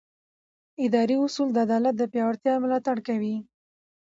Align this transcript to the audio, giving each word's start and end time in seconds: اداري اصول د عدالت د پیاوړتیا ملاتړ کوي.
اداري 0.85 1.15
اصول 1.25 1.47
د 1.53 1.57
عدالت 1.65 1.95
د 1.97 2.03
پیاوړتیا 2.11 2.53
ملاتړ 2.63 2.97
کوي. 3.07 3.35